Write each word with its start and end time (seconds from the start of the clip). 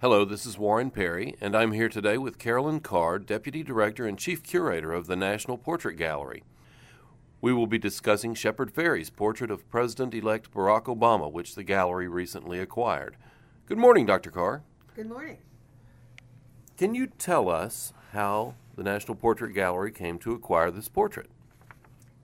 Hello, 0.00 0.24
this 0.24 0.44
is 0.44 0.58
Warren 0.58 0.90
Perry, 0.90 1.36
and 1.40 1.56
I'm 1.56 1.72
here 1.72 1.88
today 1.88 2.18
with 2.18 2.38
Carolyn 2.38 2.80
Carr, 2.80 3.18
Deputy 3.18 3.62
Director 3.62 4.06
and 4.06 4.18
Chief 4.18 4.42
Curator 4.42 4.92
of 4.92 5.06
the 5.06 5.16
National 5.16 5.56
Portrait 5.56 5.96
Gallery. 5.96 6.42
We 7.40 7.54
will 7.54 7.68
be 7.68 7.78
discussing 7.78 8.34
Shepard 8.34 8.74
Fairey's 8.74 9.08
portrait 9.08 9.52
of 9.52 9.70
President 9.70 10.12
elect 10.12 10.52
Barack 10.52 10.86
Obama, 10.86 11.30
which 11.32 11.54
the 11.54 11.62
gallery 11.62 12.08
recently 12.08 12.58
acquired. 12.58 13.16
Good 13.66 13.78
morning, 13.78 14.04
Dr. 14.04 14.30
Carr. 14.30 14.62
Good 14.96 15.08
morning. 15.08 15.38
Can 16.76 16.94
you 16.94 17.06
tell 17.06 17.48
us 17.48 17.94
how 18.12 18.56
the 18.76 18.82
National 18.82 19.14
Portrait 19.14 19.54
Gallery 19.54 19.92
came 19.92 20.18
to 20.18 20.32
acquire 20.32 20.72
this 20.72 20.88
portrait? 20.88 21.30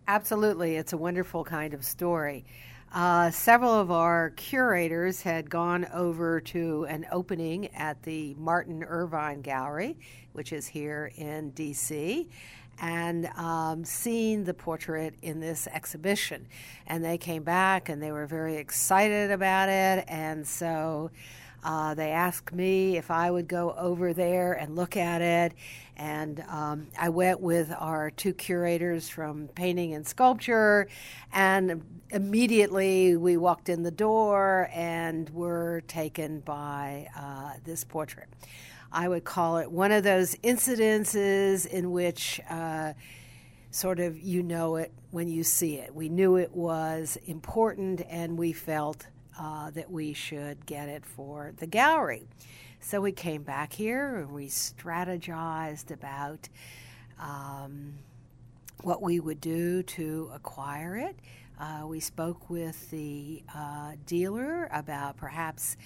Absolutely. 0.08 0.74
It's 0.74 0.92
a 0.92 0.98
wonderful 0.98 1.44
kind 1.44 1.72
of 1.72 1.84
story. 1.84 2.44
Uh, 2.92 3.30
several 3.30 3.72
of 3.72 3.92
our 3.92 4.30
curators 4.30 5.22
had 5.22 5.48
gone 5.48 5.86
over 5.94 6.40
to 6.40 6.84
an 6.88 7.06
opening 7.12 7.68
at 7.68 8.02
the 8.02 8.34
Martin 8.34 8.82
Irvine 8.82 9.42
Gallery, 9.42 9.96
which 10.32 10.52
is 10.52 10.66
here 10.66 11.12
in 11.16 11.50
D.C., 11.50 12.28
and 12.80 13.26
um, 13.36 13.84
seen 13.84 14.42
the 14.42 14.54
portrait 14.54 15.14
in 15.22 15.38
this 15.38 15.68
exhibition. 15.68 16.48
And 16.88 17.04
they 17.04 17.16
came 17.16 17.44
back 17.44 17.90
and 17.90 18.02
they 18.02 18.10
were 18.10 18.26
very 18.26 18.56
excited 18.56 19.30
about 19.30 19.68
it. 19.68 20.04
And 20.08 20.44
so 20.44 21.10
uh, 21.62 21.94
they 21.94 22.10
asked 22.10 22.52
me 22.52 22.96
if 22.96 23.10
I 23.10 23.30
would 23.30 23.48
go 23.48 23.74
over 23.76 24.12
there 24.12 24.54
and 24.54 24.76
look 24.76 24.96
at 24.96 25.20
it. 25.20 25.52
And 25.96 26.42
um, 26.48 26.86
I 26.98 27.10
went 27.10 27.40
with 27.40 27.72
our 27.78 28.10
two 28.10 28.32
curators 28.32 29.08
from 29.08 29.48
painting 29.48 29.92
and 29.92 30.06
sculpture. 30.06 30.88
And 31.32 31.84
immediately 32.10 33.16
we 33.16 33.36
walked 33.36 33.68
in 33.68 33.82
the 33.82 33.90
door 33.90 34.70
and 34.72 35.28
were 35.30 35.82
taken 35.86 36.40
by 36.40 37.08
uh, 37.16 37.52
this 37.64 37.84
portrait. 37.84 38.28
I 38.92 39.08
would 39.08 39.24
call 39.24 39.58
it 39.58 39.70
one 39.70 39.92
of 39.92 40.02
those 40.02 40.34
incidences 40.36 41.66
in 41.66 41.92
which 41.92 42.40
uh, 42.48 42.94
sort 43.70 44.00
of 44.00 44.18
you 44.18 44.42
know 44.42 44.76
it 44.76 44.92
when 45.10 45.28
you 45.28 45.44
see 45.44 45.76
it. 45.76 45.94
We 45.94 46.08
knew 46.08 46.36
it 46.36 46.52
was 46.52 47.16
important 47.26 48.02
and 48.08 48.36
we 48.36 48.52
felt 48.52 49.06
uh, 49.40 49.70
that 49.70 49.90
we 49.90 50.12
should 50.12 50.66
get 50.66 50.88
it 50.88 51.04
for 51.06 51.52
the 51.56 51.66
gallery. 51.66 52.28
So 52.78 53.00
we 53.00 53.12
came 53.12 53.42
back 53.42 53.72
here 53.72 54.18
and 54.18 54.32
we 54.32 54.48
strategized 54.48 55.90
about 55.90 56.48
um, 57.18 57.94
what 58.82 59.00
we 59.00 59.18
would 59.18 59.40
do 59.40 59.82
to 59.82 60.30
acquire 60.34 60.96
it. 60.96 61.16
Uh, 61.58 61.86
we 61.86 62.00
spoke 62.00 62.50
with 62.50 62.90
the 62.90 63.42
uh, 63.54 63.92
dealer 64.06 64.68
about 64.72 65.16
perhaps 65.16 65.76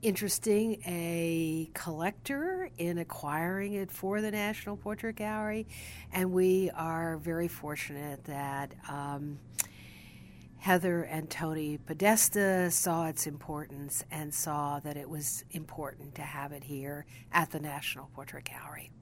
interesting 0.00 0.82
a 0.86 1.70
collector 1.74 2.70
in 2.78 2.98
acquiring 2.98 3.74
it 3.74 3.90
for 3.90 4.22
the 4.22 4.30
National 4.30 4.76
Portrait 4.76 5.16
Gallery, 5.16 5.66
and 6.12 6.32
we 6.32 6.70
are 6.70 7.18
very 7.18 7.48
fortunate 7.48 8.24
that. 8.24 8.72
Um, 8.88 9.38
Heather 10.62 11.02
and 11.02 11.28
Tony 11.28 11.76
Podesta 11.76 12.70
saw 12.70 13.08
its 13.08 13.26
importance 13.26 14.04
and 14.12 14.32
saw 14.32 14.78
that 14.78 14.96
it 14.96 15.10
was 15.10 15.44
important 15.50 16.14
to 16.14 16.22
have 16.22 16.52
it 16.52 16.62
here 16.62 17.04
at 17.32 17.50
the 17.50 17.58
National 17.58 18.08
Portrait 18.14 18.44
Gallery. 18.44 18.92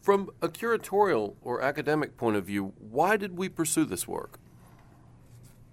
From 0.00 0.30
a 0.40 0.48
curatorial 0.48 1.34
or 1.42 1.60
academic 1.60 2.16
point 2.16 2.36
of 2.36 2.46
view, 2.46 2.72
why 2.78 3.18
did 3.18 3.36
we 3.36 3.50
pursue 3.50 3.84
this 3.84 4.08
work? 4.08 4.38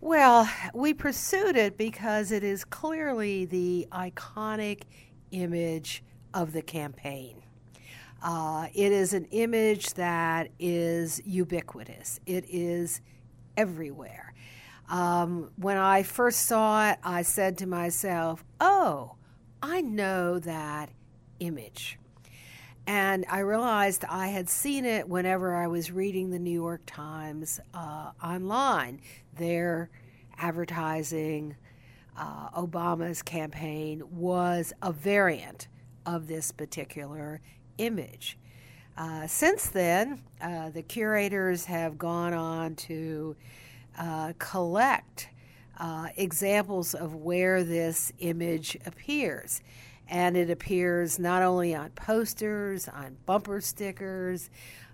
Well, 0.02 0.50
we 0.74 0.94
pursued 0.94 1.56
it 1.56 1.78
because 1.78 2.34
it 2.34 2.44
is 2.44 2.66
clearly 2.66 3.46
the 3.46 3.88
iconic 3.94 4.82
image 5.32 6.04
of 6.34 6.52
the 6.52 6.62
campaign. 6.62 7.42
Uh, 8.22 8.68
it 8.74 8.92
is 8.92 9.14
an 9.14 9.24
image 9.32 9.94
that 9.94 10.50
is 10.60 11.22
ubiquitous, 11.24 12.20
it 12.26 12.44
is 12.50 13.00
everywhere. 13.58 14.34
Um, 14.90 15.52
when 15.56 15.78
I 15.78 16.04
first 16.04 16.42
saw 16.46 16.92
it, 16.92 17.00
I 17.04 17.22
said 17.22 17.58
to 17.60 17.68
myself, 17.68 18.44
oh, 18.60 19.16
I 19.62 19.82
know 19.82 20.40
that 20.40 20.90
image. 21.40 21.98
And 22.88 23.26
I 23.30 23.40
realized 23.40 24.04
I 24.10 24.28
had 24.28 24.50
seen 24.50 24.86
it 24.86 25.08
whenever 25.08 25.56
I 25.56 25.68
was 25.68 25.92
reading 25.92 26.32
the 26.32 26.40
New 26.40 26.52
York 26.52 26.82
Times 26.86 27.60
uh, 27.74 28.12
online. 28.24 29.02
Their 29.38 29.90
advertising 30.38 31.56
uh, 32.18 32.50
Obama's 32.50 33.22
campaign 33.22 34.04
was 34.12 34.74
a 34.82 34.92
variant 34.92 35.68
of 36.06 36.28
this 36.28 36.52
particular 36.52 37.40
image. 37.78 38.38
Uh, 38.98 39.26
since 39.26 39.70
then, 39.70 40.22
uh, 40.42 40.70
the 40.70 40.82
curators 40.82 41.66
have 41.66 41.98
gone 41.98 42.34
on 42.34 42.76
to 42.76 43.36
uh, 43.98 44.34
collect 44.38 45.30
uh, 45.80 46.10
examples 46.18 46.94
of 46.94 47.16
where 47.16 47.64
this 47.64 48.12
image 48.20 48.78
appears. 48.86 49.62
And 50.08 50.36
it 50.36 50.50
appears 50.50 51.18
not 51.20 51.42
only 51.42 51.74
on 51.74 51.90
posters, 51.92 52.88
on 52.88 53.18
bumper 53.26 53.62
stickers, 53.62 54.50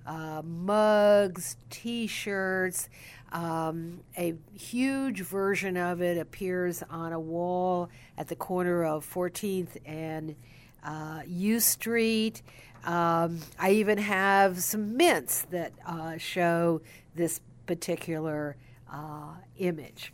uh, 0.06 0.42
mugs, 0.44 1.58
t 1.70 2.08
shirts. 2.08 2.88
Um, 3.32 4.02
a 4.18 4.36
huge 4.54 5.22
version 5.22 5.76
of 5.76 6.02
it 6.02 6.18
appears 6.18 6.82
on 6.90 7.12
a 7.12 7.20
wall 7.20 7.90
at 8.18 8.30
the 8.30 8.36
corner 8.36 8.86
of 8.86 9.06
14th 9.06 9.78
and 9.86 10.36
uh, 10.84 11.22
U 11.28 11.60
Street. 11.60 12.42
Um, 12.86 13.40
I 13.60 13.72
even 13.72 13.98
have 13.98 14.60
some 14.62 14.96
mints 14.96 15.42
that 15.50 15.74
uh, 15.86 16.18
show 16.18 16.82
this 17.16 17.42
particular 17.66 18.56
uh, 18.92 19.34
image. 19.58 20.14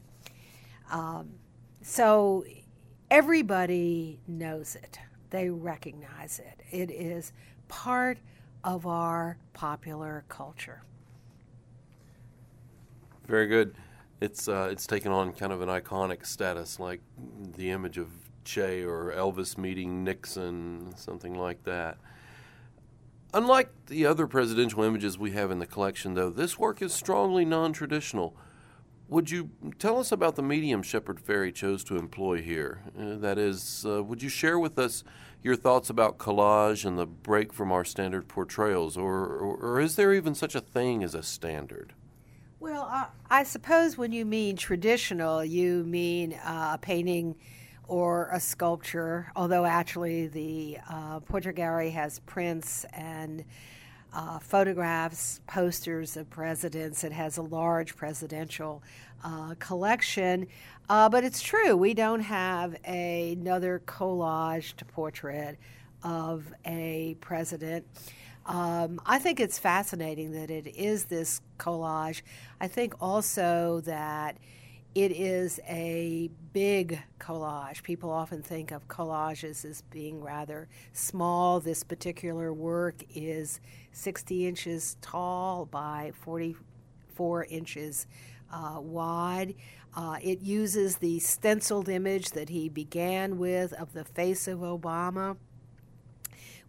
Um, 0.91 1.29
so 1.81 2.45
everybody 3.11 4.19
knows 4.27 4.75
it, 4.75 4.99
they 5.29 5.49
recognize 5.49 6.39
it. 6.39 6.61
It 6.71 6.91
is 6.91 7.31
part 7.67 8.17
of 8.63 8.87
our 8.87 9.37
popular 9.53 10.23
culture. 10.29 10.83
Very 13.27 13.47
good. 13.47 13.75
It's 14.21 14.47
uh, 14.47 14.69
it's 14.71 14.87
taken 14.87 15.11
on 15.11 15.33
kind 15.33 15.51
of 15.51 15.61
an 15.61 15.69
iconic 15.69 16.25
status, 16.25 16.79
like 16.79 17.01
the 17.57 17.71
image 17.71 17.97
of 17.97 18.09
Che 18.43 18.83
or 18.83 19.11
Elvis 19.11 19.57
meeting 19.57 20.03
Nixon, 20.03 20.93
something 20.95 21.35
like 21.35 21.63
that. 21.63 21.97
Unlike 23.33 23.87
the 23.87 24.05
other 24.05 24.27
presidential 24.27 24.83
images 24.83 25.17
we 25.17 25.31
have 25.31 25.49
in 25.49 25.59
the 25.59 25.65
collection, 25.65 26.13
though, 26.13 26.29
this 26.29 26.59
work 26.59 26.81
is 26.81 26.93
strongly 26.93 27.45
non 27.45 27.73
traditional. 27.73 28.35
Would 29.09 29.31
you 29.31 29.49
tell 29.79 29.99
us 29.99 30.11
about 30.11 30.35
the 30.35 30.43
medium 30.43 30.81
Shepard 30.81 31.19
Fairey 31.19 31.53
chose 31.53 31.83
to 31.85 31.97
employ 31.97 32.41
here? 32.41 32.81
Uh, 32.97 33.15
that 33.17 33.37
is, 33.37 33.85
uh, 33.87 34.03
would 34.03 34.23
you 34.23 34.29
share 34.29 34.57
with 34.57 34.79
us 34.79 35.03
your 35.43 35.55
thoughts 35.55 35.89
about 35.89 36.17
collage 36.17 36.85
and 36.85 36.97
the 36.97 37.05
break 37.05 37.51
from 37.51 37.71
our 37.71 37.83
standard 37.83 38.27
portrayals, 38.27 38.97
or, 38.97 39.25
or, 39.25 39.55
or 39.57 39.79
is 39.79 39.97
there 39.97 40.13
even 40.13 40.33
such 40.33 40.55
a 40.55 40.61
thing 40.61 41.03
as 41.03 41.13
a 41.13 41.21
standard? 41.21 41.93
Well, 42.59 42.87
uh, 42.89 43.05
I 43.29 43.43
suppose 43.43 43.97
when 43.97 44.13
you 44.13 44.25
mean 44.25 44.55
traditional, 44.55 45.43
you 45.43 45.83
mean 45.83 46.33
uh, 46.33 46.71
a 46.75 46.77
painting 46.77 47.35
or 47.87 48.29
a 48.31 48.39
sculpture, 48.39 49.31
although 49.35 49.65
actually 49.65 50.27
the 50.27 50.77
uh, 50.89 51.19
Portrait 51.21 51.55
Gallery 51.55 51.91
has 51.91 52.19
prints 52.19 52.85
and 52.93 53.43
uh, 54.13 54.39
photographs, 54.39 55.41
posters 55.47 56.17
of 56.17 56.29
presidents. 56.29 57.03
It 57.03 57.11
has 57.11 57.37
a 57.37 57.41
large 57.41 57.95
presidential 57.95 58.83
uh, 59.23 59.55
collection. 59.59 60.47
Uh, 60.89 61.09
but 61.09 61.23
it's 61.23 61.41
true, 61.41 61.75
we 61.75 61.93
don't 61.93 62.19
have 62.19 62.75
a, 62.85 63.33
another 63.33 63.81
collaged 63.85 64.85
portrait 64.87 65.57
of 66.03 66.53
a 66.65 67.15
president. 67.21 67.85
Um, 68.45 68.99
I 69.05 69.19
think 69.19 69.39
it's 69.39 69.57
fascinating 69.57 70.33
that 70.33 70.51
it 70.51 70.67
is 70.67 71.05
this 71.05 71.41
collage. 71.57 72.21
I 72.59 72.67
think 72.67 72.95
also 73.01 73.81
that 73.85 74.37
it 74.95 75.11
is 75.11 75.59
a 75.67 76.29
big 76.53 77.01
collage. 77.19 77.81
People 77.81 78.11
often 78.11 78.43
think 78.43 78.71
of 78.71 78.87
collages 78.87 79.65
as 79.65 79.81
being 79.89 80.21
rather 80.21 80.67
small. 80.91 81.59
This 81.59 81.83
particular 81.83 82.53
work 82.53 83.03
is 83.15 83.59
60 83.91 84.47
inches 84.47 84.97
tall 85.01 85.65
by 85.65 86.11
44 86.13 87.45
inches 87.45 88.05
uh, 88.51 88.79
wide. 88.79 89.55
Uh, 89.95 90.17
it 90.21 90.41
uses 90.41 90.97
the 90.97 91.19
stenciled 91.19 91.89
image 91.89 92.31
that 92.31 92.49
he 92.49 92.69
began 92.69 93.39
with 93.39 93.73
of 93.73 93.93
the 93.93 94.03
face 94.03 94.47
of 94.47 94.59
Obama, 94.59 95.37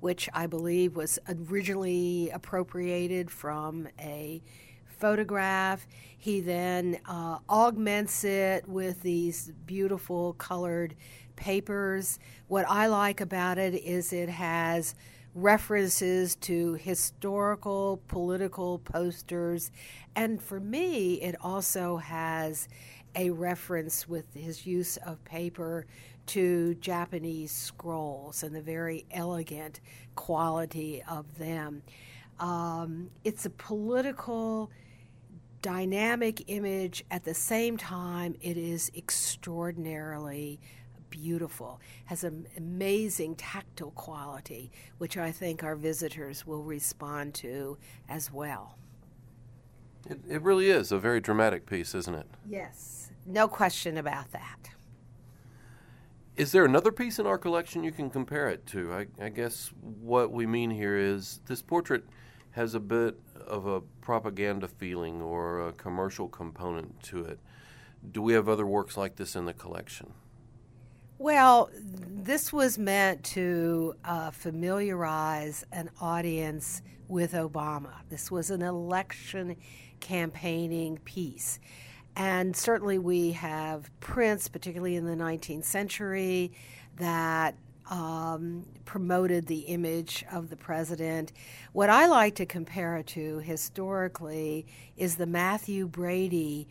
which 0.00 0.30
I 0.32 0.46
believe 0.46 0.96
was 0.96 1.18
originally 1.28 2.30
appropriated 2.30 3.30
from 3.30 3.88
a 3.98 4.42
photograph. 4.98 5.86
He 6.16 6.40
then 6.40 6.98
uh, 7.06 7.38
augments 7.48 8.24
it 8.24 8.68
with 8.68 9.02
these 9.02 9.52
beautiful 9.66 10.34
colored 10.34 10.94
papers. 11.36 12.18
What 12.48 12.64
I 12.68 12.86
like 12.86 13.20
about 13.20 13.58
it 13.58 13.74
is 13.74 14.12
it 14.12 14.28
has 14.28 14.94
references 15.34 16.36
to 16.36 16.74
historical 16.74 18.00
political 18.08 18.78
posters, 18.78 19.70
and 20.14 20.40
for 20.40 20.60
me, 20.60 21.14
it 21.20 21.34
also 21.40 21.96
has 21.96 22.68
a 23.16 23.30
reference 23.30 24.08
with 24.08 24.32
his 24.34 24.66
use 24.66 24.96
of 24.98 25.24
paper 25.24 25.86
to 26.26 26.74
Japanese 26.76 27.52
scrolls 27.52 28.42
and 28.42 28.54
the 28.54 28.62
very 28.62 29.04
elegant 29.10 29.80
quality 30.14 31.02
of 31.08 31.38
them. 31.38 31.82
Um, 32.40 33.10
it's 33.24 33.46
a 33.46 33.50
political, 33.50 34.70
dynamic 35.62 36.44
image. 36.48 37.04
At 37.10 37.24
the 37.24 37.34
same 37.34 37.76
time, 37.76 38.36
it 38.42 38.56
is 38.56 38.90
extraordinarily 38.96 40.60
beautiful, 41.10 41.80
has 42.06 42.24
an 42.24 42.46
amazing 42.56 43.36
tactile 43.36 43.92
quality, 43.92 44.72
which 44.98 45.16
I 45.16 45.30
think 45.30 45.62
our 45.62 45.76
visitors 45.76 46.44
will 46.46 46.62
respond 46.62 47.34
to 47.34 47.78
as 48.08 48.32
well. 48.32 48.76
It, 50.10 50.18
it 50.28 50.42
really 50.42 50.70
is 50.70 50.92
a 50.92 50.98
very 50.98 51.20
dramatic 51.20 51.66
piece, 51.66 51.94
isn't 51.94 52.14
it? 52.14 52.26
Yes, 52.48 53.10
no 53.24 53.48
question 53.48 53.96
about 53.96 54.32
that. 54.32 54.70
Is 56.36 56.50
there 56.50 56.64
another 56.64 56.90
piece 56.90 57.20
in 57.20 57.26
our 57.26 57.38
collection 57.38 57.84
you 57.84 57.92
can 57.92 58.10
compare 58.10 58.48
it 58.48 58.66
to? 58.66 58.92
I, 58.92 59.06
I, 59.24 59.28
guess 59.28 59.70
what 59.80 60.32
we 60.32 60.46
mean 60.46 60.68
here 60.68 60.96
is 60.96 61.40
this 61.46 61.62
portrait 61.62 62.04
has 62.54 62.74
a 62.74 62.80
bit 62.80 63.18
of 63.46 63.66
a 63.66 63.80
propaganda 64.00 64.68
feeling 64.68 65.20
or 65.20 65.68
a 65.68 65.72
commercial 65.72 66.28
component 66.28 67.02
to 67.02 67.24
it. 67.24 67.40
Do 68.12 68.22
we 68.22 68.32
have 68.34 68.48
other 68.48 68.66
works 68.66 68.96
like 68.96 69.16
this 69.16 69.34
in 69.34 69.44
the 69.44 69.52
collection? 69.52 70.12
Well, 71.18 71.70
this 71.74 72.52
was 72.52 72.78
meant 72.78 73.24
to 73.24 73.94
uh, 74.04 74.30
familiarize 74.30 75.64
an 75.72 75.90
audience 76.00 76.82
with 77.08 77.32
Obama. 77.32 77.92
This 78.08 78.30
was 78.30 78.50
an 78.50 78.62
election 78.62 79.56
campaigning 80.00 80.98
piece. 80.98 81.58
And 82.16 82.54
certainly 82.54 82.98
we 82.98 83.32
have 83.32 83.90
prints, 83.98 84.46
particularly 84.46 84.94
in 84.94 85.06
the 85.06 85.16
19th 85.16 85.64
century, 85.64 86.52
that 86.96 87.56
um, 87.90 88.64
promoted 88.84 89.46
the 89.46 89.60
image 89.60 90.24
of 90.32 90.50
the 90.50 90.56
president. 90.56 91.32
What 91.72 91.90
I 91.90 92.06
like 92.06 92.34
to 92.36 92.46
compare 92.46 92.96
it 92.96 93.06
to 93.08 93.38
historically 93.38 94.66
is 94.96 95.16
the 95.16 95.26
Mathew 95.26 95.86
Brady 95.86 96.68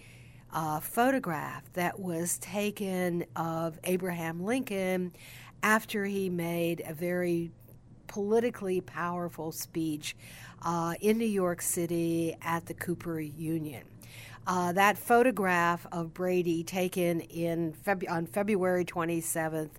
uh, 0.51 0.79
photograph 0.79 1.63
that 1.73 1.99
was 1.99 2.37
taken 2.39 3.25
of 3.35 3.79
Abraham 3.83 4.43
Lincoln 4.43 5.13
after 5.61 6.05
he 6.05 6.29
made 6.29 6.83
a 6.85 6.93
very 6.93 7.51
politically 8.07 8.81
powerful 8.81 9.51
speech 9.51 10.15
uh, 10.61 10.93
in 11.01 11.17
New 11.17 11.25
York 11.25 11.61
City 11.61 12.35
at 12.41 12.65
the 12.65 12.73
Cooper 12.73 13.19
Union. 13.19 13.83
Uh, 14.45 14.73
that 14.73 14.97
photograph 14.97 15.87
of 15.91 16.13
Brady, 16.13 16.63
taken 16.63 17.21
in 17.21 17.73
Feb- 17.85 18.09
on 18.09 18.25
February 18.25 18.83
27th, 18.83 19.69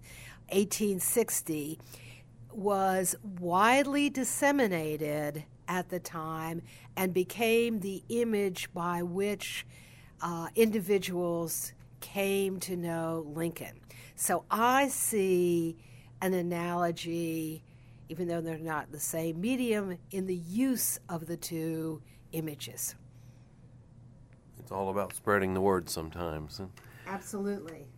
1860, 0.49 1.79
was 2.53 3.17
widely 3.39 4.09
disseminated 4.09 5.45
at 5.67 5.89
the 5.89 5.99
time 5.99 6.63
and 6.97 7.13
became 7.13 7.81
the 7.81 8.03
image 8.09 8.73
by 8.73 9.03
which 9.03 9.67
uh, 10.23 10.49
individuals 10.55 11.73
came 12.01 12.61
to 12.61 12.77
know 12.77 13.27
Lincoln. 13.35 13.81
So 14.15 14.45
I 14.51 14.89
see 14.89 15.77
an 16.21 16.35
analogy, 16.35 17.65
even 18.09 18.29
though 18.29 18.41
they're 18.41 18.59
not 18.59 18.93
the 18.93 19.01
same 19.01 19.41
medium, 19.41 19.99
in 20.11 20.27
the 20.27 20.37
use 20.37 20.99
of 21.09 21.27
the 21.27 21.37
two 21.37 22.03
images. 22.33 22.95
It's 24.59 24.73
all 24.73 24.91
about 24.91 25.15
spreading 25.15 25.55
the 25.55 25.61
word 25.61 25.91
sometimes. 25.91 26.61
Absolutely. 27.07 27.89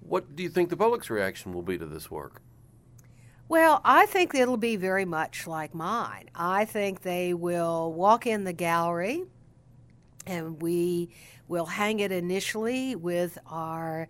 What 0.00 0.34
do 0.34 0.42
you 0.42 0.48
think 0.48 0.70
the 0.70 0.76
public's 0.76 1.10
reaction 1.10 1.52
will 1.52 1.62
be 1.62 1.78
to 1.78 1.86
this 1.86 2.10
work? 2.10 2.42
Well, 3.48 3.80
I 3.84 4.06
think 4.06 4.34
it'll 4.34 4.56
be 4.56 4.76
very 4.76 5.04
much 5.04 5.46
like 5.46 5.74
mine. 5.74 6.30
I 6.34 6.64
think 6.64 7.02
they 7.02 7.34
will 7.34 7.92
walk 7.92 8.26
in 8.26 8.44
the 8.44 8.52
gallery 8.52 9.24
and 10.26 10.62
we 10.62 11.10
will 11.48 11.66
hang 11.66 12.00
it 12.00 12.12
initially 12.12 12.94
with 12.94 13.38
our 13.46 14.08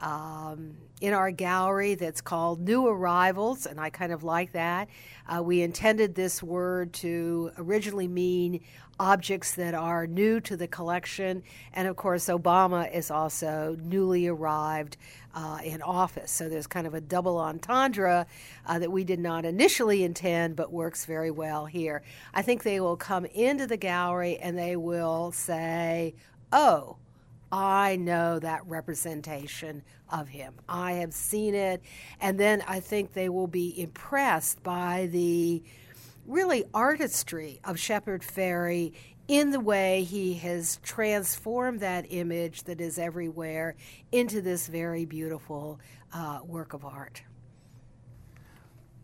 um, 0.00 0.76
in 1.00 1.14
our 1.14 1.30
gallery 1.30 1.94
that's 1.94 2.20
called 2.20 2.60
New 2.60 2.86
Arrivals, 2.86 3.66
and 3.66 3.80
I 3.80 3.90
kind 3.90 4.12
of 4.12 4.22
like 4.22 4.52
that. 4.52 4.88
Uh, 5.28 5.42
we 5.42 5.62
intended 5.62 6.14
this 6.14 6.42
word 6.42 6.92
to 6.94 7.50
originally 7.56 8.08
mean 8.08 8.60
objects 8.98 9.54
that 9.54 9.72
are 9.72 10.06
new 10.06 10.40
to 10.40 10.56
the 10.56 10.66
collection, 10.66 11.42
and 11.72 11.88
of 11.88 11.96
course, 11.96 12.26
Obama 12.26 12.92
is 12.92 13.10
also 13.10 13.76
newly 13.82 14.26
arrived 14.26 14.98
uh, 15.34 15.58
in 15.64 15.80
office. 15.82 16.30
So 16.30 16.48
there's 16.48 16.66
kind 16.66 16.86
of 16.86 16.94
a 16.94 17.00
double 17.00 17.38
entendre 17.38 18.26
uh, 18.66 18.78
that 18.78 18.90
we 18.90 19.04
did 19.04 19.20
not 19.20 19.44
initially 19.44 20.04
intend, 20.04 20.56
but 20.56 20.72
works 20.72 21.04
very 21.04 21.30
well 21.30 21.66
here. 21.66 22.02
I 22.34 22.42
think 22.42 22.62
they 22.62 22.80
will 22.80 22.96
come 22.96 23.24
into 23.26 23.66
the 23.66 23.76
gallery 23.76 24.38
and 24.38 24.58
they 24.58 24.76
will 24.76 25.32
say, 25.32 26.14
Oh, 26.52 26.96
I 27.52 27.96
know 27.96 28.38
that 28.38 28.66
representation 28.66 29.82
of 30.10 30.28
him. 30.28 30.54
I 30.68 30.92
have 30.94 31.12
seen 31.12 31.54
it. 31.54 31.82
And 32.20 32.38
then 32.38 32.62
I 32.66 32.80
think 32.80 33.12
they 33.12 33.28
will 33.28 33.46
be 33.46 33.80
impressed 33.80 34.62
by 34.62 35.08
the 35.10 35.62
really 36.26 36.64
artistry 36.72 37.60
of 37.64 37.78
Shepard 37.78 38.22
Fairey 38.22 38.92
in 39.26 39.50
the 39.50 39.60
way 39.60 40.02
he 40.02 40.34
has 40.34 40.78
transformed 40.82 41.80
that 41.80 42.06
image 42.10 42.64
that 42.64 42.80
is 42.80 42.98
everywhere 42.98 43.76
into 44.10 44.40
this 44.40 44.66
very 44.66 45.04
beautiful 45.04 45.78
uh, 46.12 46.40
work 46.44 46.72
of 46.72 46.84
art. 46.84 47.22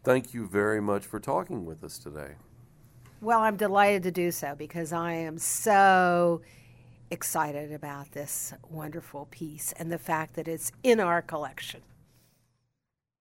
Thank 0.02 0.34
you 0.34 0.46
very 0.46 0.80
much 0.80 1.04
for 1.04 1.18
talking 1.18 1.64
with 1.64 1.82
us 1.82 1.98
today. 1.98 2.34
Well, 3.20 3.40
I'm 3.40 3.56
delighted 3.56 4.02
to 4.04 4.10
do 4.10 4.30
so 4.30 4.54
because 4.56 4.92
I 4.92 5.12
am 5.12 5.38
so 5.38 6.42
excited 7.10 7.72
about 7.72 8.12
this 8.12 8.52
wonderful 8.68 9.26
piece 9.30 9.72
and 9.72 9.90
the 9.90 9.98
fact 9.98 10.34
that 10.34 10.48
it's 10.48 10.72
in 10.82 11.00
our 11.00 11.22
collection. 11.22 11.82